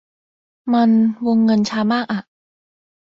[0.73, 0.91] มัน
[1.25, 2.21] วงเงินช้ามากอะ